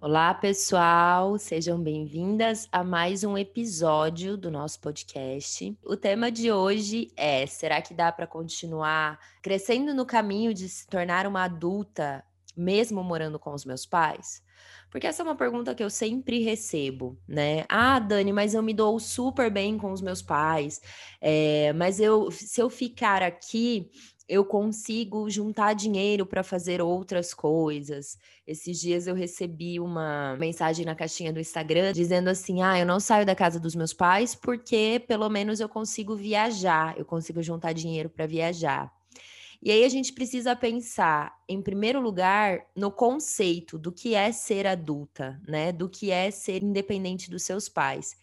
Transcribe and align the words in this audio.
Olá, 0.00 0.32
pessoal, 0.32 1.36
sejam 1.38 1.76
bem-vindas 1.76 2.68
a 2.70 2.84
mais 2.84 3.24
um 3.24 3.36
episódio 3.36 4.36
do 4.36 4.48
nosso 4.48 4.80
podcast. 4.80 5.76
O 5.84 5.96
tema 5.96 6.30
de 6.30 6.52
hoje 6.52 7.10
é: 7.16 7.44
será 7.46 7.82
que 7.82 7.92
dá 7.92 8.12
para 8.12 8.24
continuar 8.24 9.18
crescendo 9.42 9.92
no 9.92 10.06
caminho 10.06 10.54
de 10.54 10.68
se 10.68 10.86
tornar 10.86 11.26
uma 11.26 11.42
adulta, 11.42 12.24
mesmo 12.56 13.02
morando 13.02 13.40
com 13.40 13.52
os 13.52 13.64
meus 13.64 13.84
pais? 13.84 14.40
Porque 14.88 15.04
essa 15.04 15.22
é 15.22 15.24
uma 15.24 15.34
pergunta 15.34 15.74
que 15.74 15.82
eu 15.82 15.90
sempre 15.90 16.44
recebo, 16.44 17.18
né? 17.26 17.64
Ah, 17.68 17.98
Dani, 17.98 18.32
mas 18.32 18.54
eu 18.54 18.62
me 18.62 18.72
dou 18.72 19.00
super 19.00 19.50
bem 19.50 19.76
com 19.76 19.90
os 19.90 20.00
meus 20.00 20.22
pais, 20.22 20.80
é, 21.20 21.72
mas 21.72 21.98
eu, 21.98 22.30
se 22.30 22.60
eu 22.60 22.70
ficar 22.70 23.20
aqui, 23.20 23.90
eu 24.28 24.44
consigo 24.44 25.28
juntar 25.30 25.74
dinheiro 25.74 26.26
para 26.26 26.42
fazer 26.42 26.80
outras 26.82 27.32
coisas. 27.32 28.18
Esses 28.46 28.78
dias 28.80 29.06
eu 29.06 29.14
recebi 29.14 29.80
uma 29.80 30.36
mensagem 30.36 30.84
na 30.84 30.94
caixinha 30.94 31.32
do 31.32 31.40
Instagram 31.40 31.92
dizendo 31.92 32.28
assim: 32.28 32.62
"Ah, 32.62 32.78
eu 32.78 32.86
não 32.86 33.00
saio 33.00 33.24
da 33.26 33.34
casa 33.34 33.58
dos 33.58 33.74
meus 33.74 33.92
pais 33.94 34.34
porque 34.34 35.02
pelo 35.08 35.28
menos 35.28 35.60
eu 35.60 35.68
consigo 35.68 36.14
viajar, 36.16 36.98
eu 36.98 37.04
consigo 37.04 37.42
juntar 37.42 37.72
dinheiro 37.72 38.10
para 38.10 38.26
viajar". 38.26 38.92
E 39.60 39.70
aí 39.70 39.84
a 39.84 39.88
gente 39.88 40.12
precisa 40.12 40.54
pensar, 40.54 41.36
em 41.48 41.60
primeiro 41.60 42.00
lugar, 42.00 42.66
no 42.76 42.90
conceito 42.92 43.76
do 43.78 43.90
que 43.90 44.14
é 44.14 44.30
ser 44.30 44.66
adulta, 44.66 45.40
né? 45.48 45.72
Do 45.72 45.88
que 45.88 46.10
é 46.10 46.30
ser 46.30 46.62
independente 46.62 47.30
dos 47.30 47.42
seus 47.42 47.68
pais. 47.68 48.16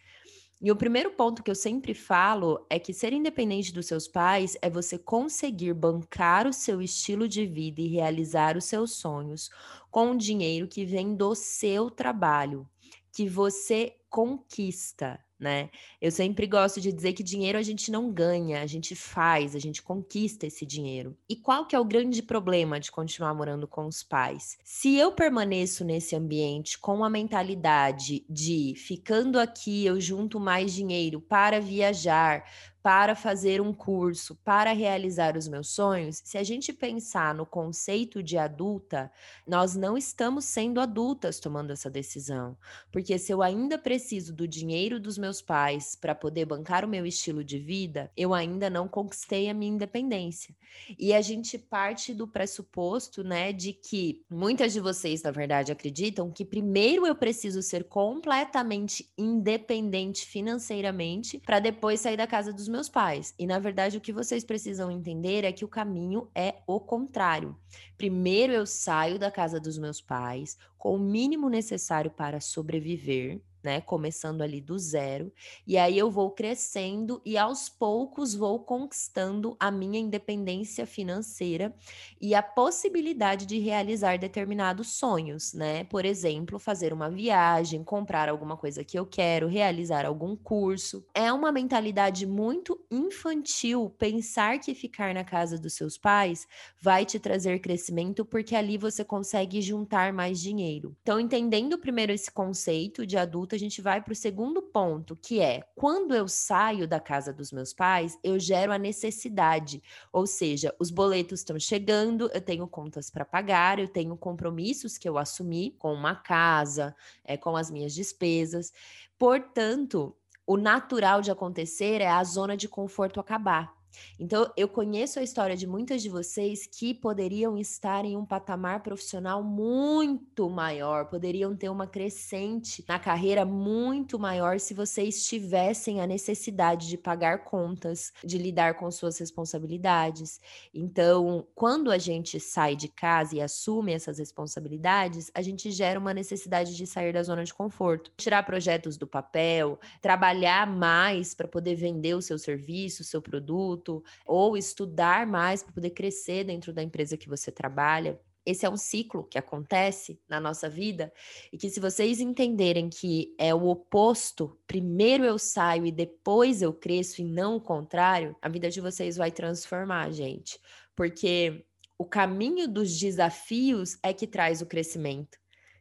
E 0.60 0.72
o 0.72 0.76
primeiro 0.76 1.10
ponto 1.10 1.42
que 1.42 1.50
eu 1.50 1.54
sempre 1.54 1.92
falo 1.92 2.64
é 2.70 2.78
que 2.78 2.94
ser 2.94 3.12
independente 3.12 3.72
dos 3.72 3.86
seus 3.86 4.08
pais 4.08 4.56
é 4.62 4.70
você 4.70 4.98
conseguir 4.98 5.74
bancar 5.74 6.46
o 6.46 6.52
seu 6.52 6.80
estilo 6.80 7.28
de 7.28 7.46
vida 7.46 7.82
e 7.82 7.88
realizar 7.88 8.56
os 8.56 8.64
seus 8.64 8.92
sonhos 8.92 9.50
com 9.90 10.12
o 10.12 10.16
dinheiro 10.16 10.66
que 10.66 10.84
vem 10.84 11.14
do 11.14 11.34
seu 11.34 11.90
trabalho, 11.90 12.66
que 13.12 13.28
você 13.28 13.96
conquista, 14.08 15.22
né? 15.38 15.70
Eu 16.00 16.10
sempre 16.10 16.46
gosto 16.46 16.80
de 16.80 16.92
dizer 16.92 17.12
que 17.12 17.22
dinheiro 17.22 17.58
a 17.58 17.62
gente 17.62 17.90
não 17.90 18.10
ganha, 18.10 18.62
a 18.62 18.66
gente 18.66 18.94
faz, 18.94 19.54
a 19.54 19.58
gente 19.58 19.82
conquista 19.82 20.46
esse 20.46 20.64
dinheiro. 20.64 21.16
E 21.28 21.36
qual 21.36 21.66
que 21.66 21.76
é 21.76 21.80
o 21.80 21.84
grande 21.84 22.22
problema 22.22 22.80
de 22.80 22.90
continuar 22.90 23.34
morando 23.34 23.68
com 23.68 23.86
os 23.86 24.02
pais? 24.02 24.58
Se 24.64 24.96
eu 24.96 25.12
permaneço 25.12 25.84
nesse 25.84 26.16
ambiente 26.16 26.78
com 26.78 27.04
a 27.04 27.10
mentalidade 27.10 28.24
de 28.28 28.74
ficando 28.76 29.38
aqui 29.38 29.84
eu 29.84 30.00
junto 30.00 30.40
mais 30.40 30.72
dinheiro 30.72 31.20
para 31.20 31.60
viajar, 31.60 32.44
para 32.86 33.16
fazer 33.16 33.60
um 33.60 33.72
curso, 33.72 34.36
para 34.44 34.72
realizar 34.72 35.36
os 35.36 35.48
meus 35.48 35.70
sonhos, 35.70 36.22
se 36.24 36.38
a 36.38 36.44
gente 36.44 36.72
pensar 36.72 37.34
no 37.34 37.44
conceito 37.44 38.22
de 38.22 38.38
adulta, 38.38 39.10
nós 39.44 39.74
não 39.74 39.98
estamos 39.98 40.44
sendo 40.44 40.80
adultas 40.80 41.40
tomando 41.40 41.72
essa 41.72 41.90
decisão. 41.90 42.56
Porque 42.92 43.18
se 43.18 43.32
eu 43.32 43.42
ainda 43.42 43.76
preciso 43.76 44.32
do 44.32 44.46
dinheiro 44.46 45.00
dos 45.00 45.18
meus 45.18 45.42
pais 45.42 45.96
para 45.96 46.14
poder 46.14 46.44
bancar 46.44 46.84
o 46.84 46.88
meu 46.88 47.04
estilo 47.04 47.42
de 47.42 47.58
vida, 47.58 48.08
eu 48.16 48.32
ainda 48.32 48.70
não 48.70 48.86
conquistei 48.86 49.50
a 49.50 49.54
minha 49.54 49.72
independência. 49.72 50.54
E 50.96 51.12
a 51.12 51.20
gente 51.20 51.58
parte 51.58 52.14
do 52.14 52.28
pressuposto, 52.28 53.24
né, 53.24 53.52
de 53.52 53.72
que 53.72 54.22
muitas 54.30 54.72
de 54.72 54.78
vocês, 54.78 55.22
na 55.22 55.32
verdade, 55.32 55.72
acreditam 55.72 56.30
que 56.30 56.44
primeiro 56.44 57.04
eu 57.04 57.16
preciso 57.16 57.62
ser 57.62 57.84
completamente 57.84 59.10
independente 59.18 60.24
financeiramente 60.24 61.40
para 61.44 61.58
depois 61.58 61.98
sair 61.98 62.16
da 62.16 62.28
casa 62.28 62.52
dos 62.52 62.68
meus 62.68 62.75
meus 62.76 62.90
pais. 62.90 63.34
E 63.38 63.46
na 63.46 63.58
verdade, 63.58 63.96
o 63.96 64.00
que 64.00 64.12
vocês 64.12 64.44
precisam 64.44 64.90
entender 64.90 65.44
é 65.44 65.50
que 65.50 65.64
o 65.64 65.68
caminho 65.68 66.28
é 66.34 66.56
o 66.66 66.78
contrário. 66.78 67.56
Primeiro 67.96 68.52
eu 68.52 68.66
saio 68.66 69.18
da 69.18 69.30
casa 69.30 69.58
dos 69.58 69.78
meus 69.78 69.98
pais 69.98 70.58
com 70.76 70.94
o 70.94 70.98
mínimo 70.98 71.48
necessário 71.48 72.10
para 72.10 72.38
sobreviver 72.38 73.40
né? 73.66 73.80
Começando 73.80 74.42
ali 74.42 74.60
do 74.60 74.78
zero. 74.78 75.32
E 75.66 75.76
aí 75.76 75.98
eu 75.98 76.08
vou 76.08 76.30
crescendo 76.30 77.20
e 77.24 77.36
aos 77.36 77.68
poucos 77.68 78.32
vou 78.32 78.60
conquistando 78.60 79.56
a 79.58 79.72
minha 79.72 79.98
independência 79.98 80.86
financeira 80.86 81.74
e 82.20 82.32
a 82.32 82.42
possibilidade 82.42 83.44
de 83.44 83.58
realizar 83.58 84.18
determinados 84.18 84.92
sonhos, 84.96 85.52
né? 85.52 85.82
Por 85.84 86.04
exemplo, 86.04 86.60
fazer 86.60 86.92
uma 86.92 87.10
viagem, 87.10 87.82
comprar 87.82 88.28
alguma 88.28 88.56
coisa 88.56 88.84
que 88.84 88.96
eu 88.96 89.04
quero, 89.04 89.48
realizar 89.48 90.06
algum 90.06 90.36
curso. 90.36 91.04
É 91.12 91.32
uma 91.32 91.50
mentalidade 91.50 92.24
muito 92.24 92.78
infantil 92.88 93.90
pensar 93.98 94.60
que 94.60 94.74
ficar 94.76 95.12
na 95.12 95.24
casa 95.24 95.58
dos 95.58 95.74
seus 95.74 95.98
pais 95.98 96.46
vai 96.80 97.04
te 97.04 97.18
trazer 97.18 97.58
crescimento 97.58 98.24
porque 98.24 98.54
ali 98.54 98.78
você 98.78 99.04
consegue 99.04 99.60
juntar 99.60 100.12
mais 100.12 100.40
dinheiro. 100.40 100.96
Então, 101.02 101.18
entendendo 101.18 101.78
primeiro 101.78 102.12
esse 102.12 102.30
conceito 102.30 103.06
de 103.06 103.16
adulta 103.16 103.55
a 103.56 103.58
gente 103.58 103.82
vai 103.82 104.00
para 104.00 104.12
o 104.12 104.16
segundo 104.16 104.62
ponto, 104.62 105.16
que 105.16 105.40
é 105.40 105.62
quando 105.74 106.14
eu 106.14 106.28
saio 106.28 106.86
da 106.86 107.00
casa 107.00 107.32
dos 107.32 107.50
meus 107.50 107.72
pais, 107.72 108.18
eu 108.22 108.38
gero 108.38 108.72
a 108.72 108.78
necessidade, 108.78 109.82
ou 110.12 110.26
seja, 110.26 110.74
os 110.78 110.90
boletos 110.90 111.40
estão 111.40 111.58
chegando, 111.58 112.30
eu 112.32 112.40
tenho 112.40 112.68
contas 112.68 113.10
para 113.10 113.24
pagar, 113.24 113.78
eu 113.78 113.88
tenho 113.88 114.16
compromissos 114.16 114.96
que 114.96 115.08
eu 115.08 115.18
assumi 115.18 115.74
com 115.78 115.92
uma 115.92 116.14
casa, 116.14 116.94
é, 117.24 117.36
com 117.36 117.56
as 117.56 117.70
minhas 117.70 117.94
despesas. 117.94 118.72
Portanto, 119.18 120.14
o 120.46 120.56
natural 120.56 121.20
de 121.20 121.30
acontecer 121.30 122.00
é 122.00 122.08
a 122.08 122.22
zona 122.22 122.56
de 122.56 122.68
conforto 122.68 123.18
acabar. 123.18 123.75
Então, 124.18 124.50
eu 124.56 124.68
conheço 124.68 125.18
a 125.18 125.22
história 125.22 125.56
de 125.56 125.66
muitas 125.66 126.02
de 126.02 126.08
vocês 126.08 126.66
que 126.66 126.94
poderiam 126.94 127.58
estar 127.58 128.04
em 128.04 128.16
um 128.16 128.24
patamar 128.24 128.82
profissional 128.82 129.42
muito 129.42 130.48
maior, 130.48 131.06
poderiam 131.06 131.54
ter 131.54 131.68
uma 131.68 131.86
crescente 131.86 132.84
na 132.88 132.98
carreira 132.98 133.44
muito 133.44 134.18
maior 134.18 134.58
se 134.58 134.74
vocês 134.74 135.24
tivessem 135.24 136.00
a 136.00 136.06
necessidade 136.06 136.88
de 136.88 136.96
pagar 136.96 137.44
contas, 137.44 138.12
de 138.24 138.38
lidar 138.38 138.74
com 138.74 138.90
suas 138.90 139.18
responsabilidades. 139.18 140.40
Então, 140.74 141.46
quando 141.54 141.90
a 141.90 141.98
gente 141.98 142.40
sai 142.40 142.74
de 142.76 142.88
casa 142.88 143.36
e 143.36 143.40
assume 143.40 143.92
essas 143.92 144.18
responsabilidades, 144.18 145.30
a 145.34 145.42
gente 145.42 145.70
gera 145.70 145.98
uma 145.98 146.14
necessidade 146.14 146.76
de 146.76 146.86
sair 146.86 147.12
da 147.12 147.22
zona 147.22 147.44
de 147.44 147.54
conforto, 147.54 148.10
tirar 148.16 148.42
projetos 148.44 148.96
do 148.96 149.06
papel, 149.06 149.78
trabalhar 150.00 150.66
mais 150.66 151.34
para 151.34 151.48
poder 151.48 151.74
vender 151.74 152.14
o 152.14 152.22
seu 152.22 152.38
serviço, 152.38 153.02
o 153.02 153.04
seu 153.04 153.20
produto 153.20 153.85
ou 154.26 154.56
estudar 154.56 155.26
mais 155.26 155.62
para 155.62 155.72
poder 155.72 155.90
crescer 155.90 156.44
dentro 156.44 156.72
da 156.72 156.82
empresa 156.82 157.16
que 157.16 157.28
você 157.28 157.50
trabalha. 157.50 158.20
Esse 158.46 158.64
é 158.64 158.70
um 158.70 158.76
ciclo 158.76 159.24
que 159.24 159.38
acontece 159.38 160.20
na 160.28 160.38
nossa 160.38 160.68
vida 160.68 161.12
e 161.52 161.58
que, 161.58 161.68
se 161.68 161.80
vocês 161.80 162.20
entenderem 162.20 162.88
que 162.88 163.34
é 163.36 163.52
o 163.52 163.66
oposto, 163.66 164.56
primeiro 164.68 165.24
eu 165.24 165.36
saio 165.36 165.84
e 165.84 165.90
depois 165.90 166.62
eu 166.62 166.72
cresço 166.72 167.20
e 167.20 167.24
não 167.24 167.56
o 167.56 167.60
contrário, 167.60 168.36
a 168.40 168.48
vida 168.48 168.70
de 168.70 168.80
vocês 168.80 169.16
vai 169.16 169.32
transformar, 169.32 170.12
gente. 170.12 170.60
Porque 170.94 171.66
o 171.98 172.04
caminho 172.04 172.68
dos 172.68 172.96
desafios 172.96 173.98
é 174.00 174.12
que 174.12 174.28
traz 174.28 174.62
o 174.62 174.66
crescimento. 174.66 175.36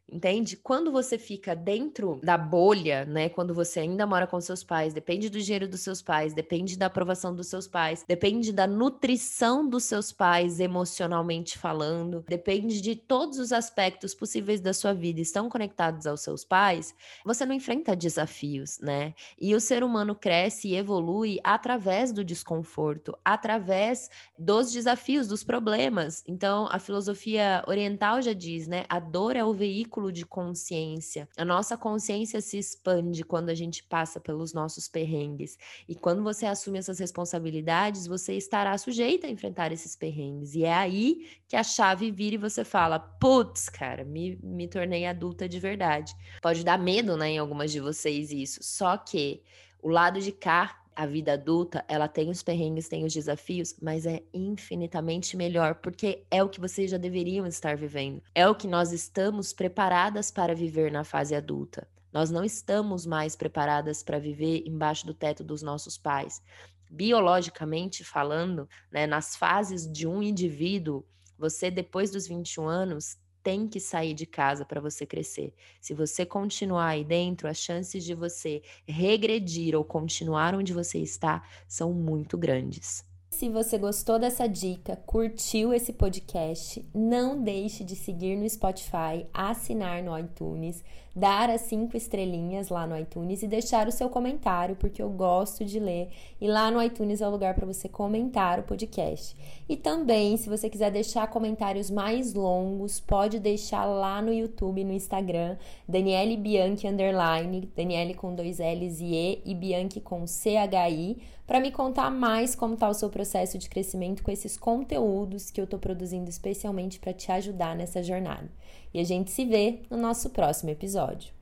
Entende? 0.07 0.55
Quando 0.55 0.91
você 0.91 1.17
fica 1.17 1.55
dentro 1.55 2.19
da 2.23 2.37
bolha, 2.37 3.05
né? 3.05 3.27
Quando 3.27 3.55
você 3.55 3.79
ainda 3.79 4.05
mora 4.05 4.27
com 4.27 4.39
seus 4.39 4.63
pais, 4.63 4.93
depende 4.93 5.29
do 5.29 5.41
dinheiro 5.41 5.67
dos 5.67 5.81
seus 5.81 5.99
pais, 5.99 6.31
depende 6.31 6.77
da 6.77 6.85
aprovação 6.85 7.35
dos 7.35 7.47
seus 7.47 7.67
pais, 7.67 8.05
depende 8.07 8.53
da 8.53 8.67
nutrição 8.67 9.67
dos 9.67 9.83
seus 9.83 10.11
pais 10.11 10.59
emocionalmente 10.59 11.57
falando, 11.57 12.23
depende 12.29 12.81
de 12.81 12.95
todos 12.95 13.39
os 13.39 13.51
aspectos 13.51 14.13
possíveis 14.13 14.61
da 14.61 14.73
sua 14.73 14.93
vida 14.93 15.19
estão 15.19 15.49
conectados 15.49 16.05
aos 16.05 16.21
seus 16.21 16.45
pais, 16.45 16.93
você 17.25 17.43
não 17.43 17.55
enfrenta 17.55 17.95
desafios, 17.95 18.79
né? 18.79 19.15
E 19.41 19.55
o 19.55 19.59
ser 19.59 19.83
humano 19.83 20.13
cresce 20.13 20.67
e 20.67 20.75
evolui 20.75 21.39
através 21.43 22.11
do 22.11 22.23
desconforto, 22.23 23.17
através 23.25 24.07
dos 24.37 24.71
desafios, 24.71 25.27
dos 25.27 25.43
problemas. 25.43 26.23
Então, 26.27 26.67
a 26.71 26.77
filosofia 26.77 27.63
oriental 27.67 28.21
já 28.21 28.33
diz, 28.33 28.67
né? 28.67 28.85
A 28.87 28.99
dor 28.99 29.35
é 29.35 29.43
o 29.43 29.53
veículo 29.53 29.94
veículo 29.95 30.11
de 30.11 30.25
consciência. 30.25 31.27
A 31.37 31.45
nossa 31.45 31.77
consciência 31.77 32.41
se 32.41 32.57
expande 32.57 33.23
quando 33.23 33.49
a 33.49 33.55
gente 33.55 33.83
passa 33.83 34.19
pelos 34.19 34.53
nossos 34.53 34.87
perrengues. 34.87 35.57
E 35.87 35.95
quando 35.95 36.21
você 36.21 36.45
assume 36.45 36.79
essas 36.79 36.99
responsabilidades, 36.99 38.05
você 38.05 38.33
estará 38.33 38.77
sujeita 38.77 39.27
a 39.27 39.29
enfrentar 39.29 39.71
esses 39.71 39.95
perrengues. 39.95 40.53
E 40.53 40.65
é 40.65 40.73
aí 40.73 41.29
que 41.47 41.55
a 41.55 41.63
chave 41.63 42.11
vira 42.11 42.35
e 42.35 42.39
você 42.39 42.63
fala: 42.65 42.99
putz, 42.99 43.69
cara, 43.69 44.03
me, 44.03 44.37
me 44.43 44.67
tornei 44.67 45.05
adulta 45.05 45.47
de 45.47 45.59
verdade. 45.59 46.13
Pode 46.41 46.63
dar 46.63 46.77
medo, 46.77 47.15
né, 47.15 47.29
em 47.29 47.37
algumas 47.37 47.71
de 47.71 47.79
vocês 47.79 48.31
isso. 48.31 48.59
Só 48.61 48.97
que 48.97 49.41
o 49.81 49.89
lado 49.89 50.19
de 50.19 50.31
cá 50.31 50.84
a 50.95 51.05
vida 51.05 51.33
adulta, 51.33 51.83
ela 51.87 52.07
tem 52.07 52.29
os 52.29 52.41
perrengues, 52.41 52.87
tem 52.87 53.03
os 53.03 53.13
desafios, 53.13 53.75
mas 53.81 54.05
é 54.05 54.23
infinitamente 54.33 55.35
melhor, 55.35 55.75
porque 55.75 56.25
é 56.31 56.41
o 56.41 56.49
que 56.49 56.59
vocês 56.59 56.91
já 56.91 56.97
deveriam 56.97 57.45
estar 57.45 57.75
vivendo. 57.75 58.21
É 58.33 58.47
o 58.47 58.55
que 58.55 58.67
nós 58.67 58.93
estamos 58.93 59.51
preparadas 59.51 60.31
para 60.31 60.55
viver 60.55 60.91
na 60.91 61.03
fase 61.03 61.35
adulta. 61.35 61.87
Nós 62.13 62.31
não 62.31 62.45
estamos 62.45 63.05
mais 63.05 63.35
preparadas 63.35 64.01
para 64.01 64.19
viver 64.19 64.63
embaixo 64.65 65.05
do 65.05 65.13
teto 65.13 65.43
dos 65.43 65.61
nossos 65.61 65.97
pais. 65.97 66.41
Biologicamente 66.89 68.05
falando, 68.05 68.69
né, 68.89 69.05
nas 69.05 69.35
fases 69.35 69.91
de 69.91 70.07
um 70.07 70.23
indivíduo, 70.23 71.05
você 71.37 71.69
depois 71.69 72.09
dos 72.11 72.25
21 72.25 72.67
anos 72.69 73.17
tem 73.45 73.67
que 73.67 73.79
sair 73.79 74.13
de 74.15 74.25
casa 74.25 74.65
para 74.65 74.81
você 74.81 75.05
crescer. 75.05 75.53
Se 75.79 75.93
você 75.93 76.25
continuar 76.25 76.87
aí 76.87 77.03
dentro, 77.05 77.47
as 77.47 77.57
chances 77.59 78.03
de 78.03 78.15
você 78.15 78.63
regredir 78.87 79.75
ou 79.75 79.85
continuar 79.85 80.55
onde 80.55 80.73
você 80.73 80.97
está 80.99 81.47
são 81.67 81.93
muito 81.93 82.37
grandes. 82.39 83.05
Se 83.37 83.49
você 83.49 83.77
gostou 83.77 84.17
dessa 84.17 84.47
dica, 84.47 84.95
curtiu 85.05 85.73
esse 85.73 85.91
podcast, 85.91 86.85
não 86.93 87.43
deixe 87.43 87.83
de 87.83 87.93
seguir 87.93 88.37
no 88.37 88.49
Spotify, 88.49 89.27
assinar 89.33 90.01
no 90.01 90.17
iTunes, 90.17 90.81
dar 91.13 91.49
as 91.49 91.61
cinco 91.61 91.97
estrelinhas 91.97 92.69
lá 92.69 92.87
no 92.87 92.97
iTunes 92.97 93.43
e 93.43 93.47
deixar 93.47 93.89
o 93.89 93.91
seu 93.91 94.07
comentário, 94.07 94.77
porque 94.77 95.01
eu 95.01 95.09
gosto 95.09 95.65
de 95.65 95.81
ler. 95.81 96.11
E 96.39 96.47
lá 96.47 96.71
no 96.71 96.81
iTunes 96.81 97.19
é 97.19 97.27
o 97.27 97.31
lugar 97.31 97.55
para 97.55 97.65
você 97.65 97.89
comentar 97.89 98.57
o 98.59 98.63
podcast. 98.63 99.35
E 99.67 99.75
também, 99.75 100.37
se 100.37 100.47
você 100.47 100.69
quiser 100.69 100.91
deixar 100.91 101.27
comentários 101.27 101.91
mais 101.91 102.33
longos, 102.33 103.01
pode 103.01 103.37
deixar 103.37 103.83
lá 103.83 104.21
no 104.21 104.31
YouTube, 104.31 104.81
no 104.85 104.93
Instagram, 104.93 105.57
Daniele 105.85 106.37
Bianchi 106.37 106.87
underline, 106.87 107.69
Daniele 107.75 108.13
com 108.13 108.33
dois 108.33 108.59
L's 108.59 109.01
e 109.01 109.13
E 109.13 109.41
e 109.43 109.53
Bianchi 109.53 109.99
com 109.99 110.25
C-H-I 110.25 111.17
para 111.47 111.59
me 111.59 111.71
contar 111.71 112.09
mais 112.09 112.55
como 112.55 112.73
está 112.73 112.89
o 112.89 112.93
seu 112.93 113.09
processo 113.25 113.57
de 113.57 113.67
crescimento 113.67 114.21
com 114.21 114.29
esses 114.29 114.55
conteúdos 114.55 115.49
que 115.49 115.59
eu 115.59 115.63
estou 115.63 115.79
produzindo 115.79 116.29
especialmente 116.29 116.99
para 116.99 117.11
te 117.11 117.31
ajudar 117.31 117.75
nessa 117.75 118.03
jornada. 118.03 118.47
E 118.93 118.99
a 118.99 119.03
gente 119.03 119.31
se 119.31 119.43
vê 119.43 119.79
no 119.89 119.97
nosso 119.97 120.29
próximo 120.29 120.69
episódio. 120.69 121.34